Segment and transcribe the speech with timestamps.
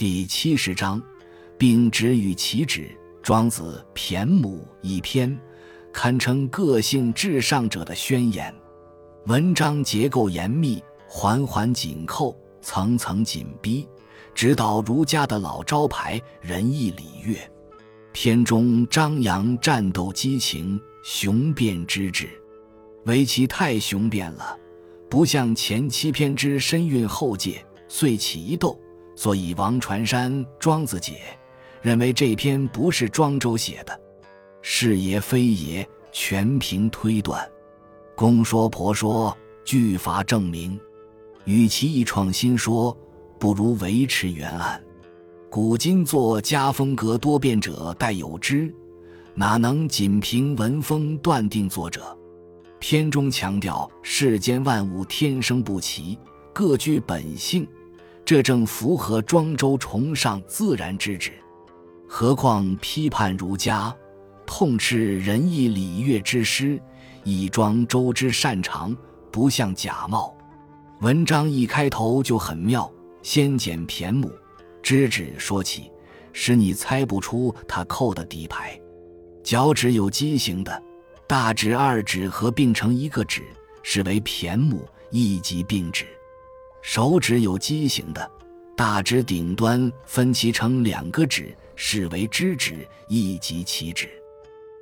[0.00, 0.98] 第七十章，
[1.58, 2.90] 并止与其止。
[3.22, 5.38] 庄子《骈母》一篇，
[5.92, 8.50] 堪称个性至上者的宣言。
[9.26, 13.86] 文章结构严密，环环紧扣，层层紧逼，
[14.34, 17.36] 直捣儒家的老招牌仁义礼乐。
[18.14, 22.26] 篇中张扬战斗激情，雄辩之至，
[23.04, 24.58] 唯其太雄辩了，
[25.10, 28.80] 不像前七篇之深蕴厚介，遂起一斗。
[29.20, 31.20] 所以王传山、庄子解
[31.82, 34.00] 认为这篇不是庄周写的，
[34.62, 37.46] 是也非也，全凭推断。
[38.16, 40.80] 公说婆说，据法证明。
[41.44, 42.96] 与其一创新说，
[43.38, 44.82] 不如维持原案。
[45.50, 48.74] 古今作家风格多变者，待有之，
[49.34, 52.16] 哪能仅凭文风断定作者？
[52.78, 56.18] 篇中强调世间万物天生不齐，
[56.54, 57.68] 各具本性，
[58.30, 61.32] 这正符合庄周崇尚自然之旨。
[62.08, 63.92] 何况批判儒家，
[64.46, 66.80] 痛斥仁义礼乐之师，
[67.24, 68.96] 以庄周之擅长，
[69.32, 70.32] 不像假冒。
[71.00, 72.88] 文章一开头就很妙，
[73.20, 74.30] 先简骈母。
[74.80, 75.90] 知止说起，
[76.32, 78.80] 使你猜不出他扣的底牌。
[79.42, 80.80] 脚趾有畸形的，
[81.26, 83.42] 大指、二指合并成一个指，
[83.82, 86.04] 是为骈母，一级并指；
[86.82, 88.30] 手指有畸形的，
[88.76, 94.08] 大指顶端分其成两个指，是为知指，亦即其指。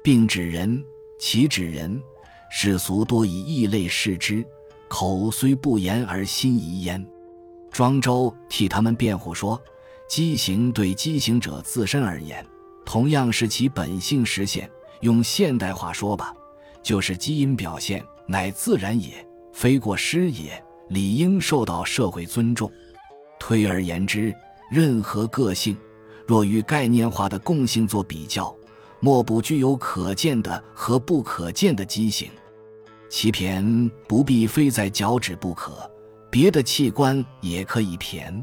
[0.03, 0.83] 并指人，
[1.19, 2.01] 其指人，
[2.51, 4.45] 世俗多以异类视之，
[4.89, 7.05] 口虽不言而心疑焉。
[7.71, 9.61] 庄周替他们辩护说。
[10.09, 12.43] 畸形对畸形者自身而言，
[12.83, 14.71] 同样是其本性实现。
[15.03, 16.35] 用现代话说吧，
[16.83, 19.13] 就是基因表现，乃自然也，
[19.53, 22.71] 非过失也，理应受到社会尊重。
[23.39, 24.35] 推而言之，
[24.71, 25.77] 任何个性，
[26.27, 28.55] 若与概念化的共性做比较，
[29.01, 32.31] 莫不具有可见的和不可见的畸形。
[33.09, 35.91] 其骈不必非在脚趾不可，
[36.31, 38.43] 别的器官也可以骈。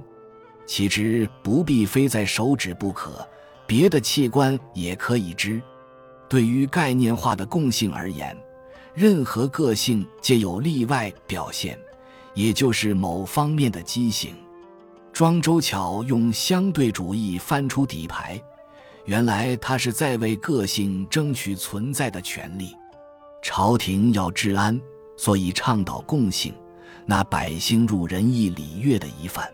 [0.65, 3.27] 其肢不必非在手指不可，
[3.67, 5.61] 别的器官也可以知。
[6.27, 8.35] 对于概念化的共性而言，
[8.95, 11.77] 任何个性皆有例外表现，
[12.35, 14.35] 也就是某方面的畸形。
[15.11, 18.39] 庄周巧用相对主义翻出底牌，
[19.05, 22.75] 原来他是在为个性争取存在的权利。
[23.41, 24.79] 朝廷要治安，
[25.15, 26.53] 所以倡导共性，
[27.05, 29.49] 那百姓入仁义礼乐的一范。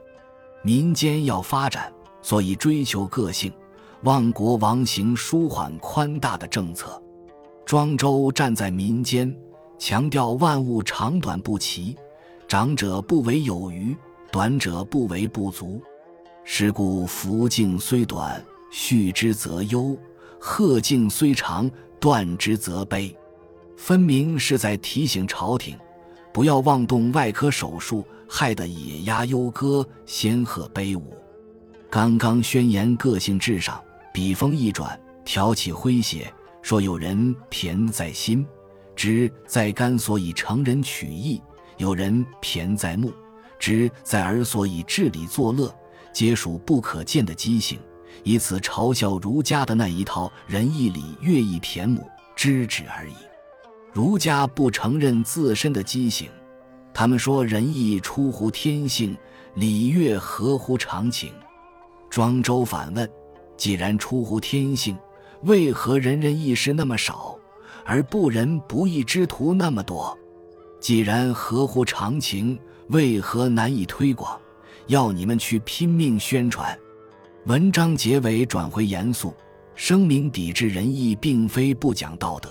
[0.63, 3.51] 民间要发展，所以追求个性，
[4.03, 7.01] 望国王行舒缓宽大的政策。
[7.65, 9.35] 庄周站在民间，
[9.77, 11.95] 强调万物长短不齐，
[12.51, 13.95] 长者不为有余，
[14.29, 15.81] 短者不为不足。
[16.43, 19.97] 是故福境虽短，续之则忧；
[20.37, 23.17] 贺境虽长，断之则悲。
[23.77, 25.79] 分明是在提醒朝廷。
[26.33, 31.15] 不要妄动外科手术，害得野鸭忧歌，仙鹤悲舞。
[31.89, 33.81] 刚刚宣言个性至上，
[34.13, 36.29] 笔锋一转，挑起诙谐，
[36.61, 38.45] 说有人骈在心，
[38.93, 41.41] 知在肝，所以成人取义；
[41.81, 43.11] 有人骈在目，
[43.57, 45.73] 知在耳，所以治理作乐，
[46.13, 47.79] 皆属不可见的畸形，
[48.23, 53.15] 以此嘲笑儒家的那一套仁义礼乐义骈母知止而已。
[53.91, 56.29] 儒家不承认自身的畸形，
[56.93, 59.17] 他们说仁义出乎天性，
[59.55, 61.33] 礼乐合乎常情。
[62.11, 63.09] 庄周反问：
[63.57, 64.95] 既然出乎天性，
[65.45, 67.35] 为何仁人义士那么少，
[67.83, 70.15] 而不仁不义之徒那么多？
[70.81, 74.37] 既然合乎常情，为何难以推广？
[74.87, 76.77] 要你们去拼命宣传。
[77.45, 79.33] 文章结尾转回严肃，
[79.75, 82.49] 声明抵制仁义，并非不讲道德。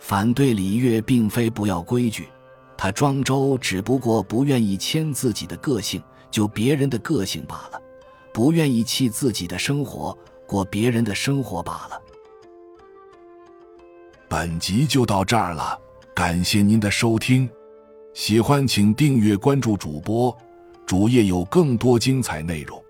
[0.00, 2.28] 反对礼乐，并非不要规矩，
[2.76, 6.02] 他庄周只不过不愿意迁自己的个性，
[6.32, 7.80] 就别人的个性罢了；
[8.32, 10.16] 不愿意弃自己的生活，
[10.48, 12.02] 过别人的生活罢了。
[14.28, 15.78] 本集就到这儿了，
[16.16, 17.46] 感谢您的收听，
[18.14, 20.34] 喜欢请订阅关注主播，
[20.86, 22.82] 主页有更多精彩内容。